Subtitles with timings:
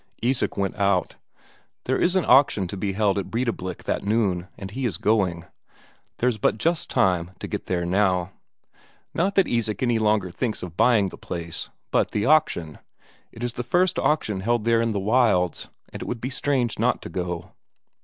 [0.23, 1.17] Isak went out.
[1.85, 5.45] There is an auction to be held at Breidablik that noon, and he is going;
[6.17, 8.31] there's but just time to get there now.
[9.13, 12.79] Not that Isak any longer thinks of buying the place, but the auction
[13.31, 16.79] it is the first auction held there in the wilds, and it would be strange
[16.79, 17.51] not to go.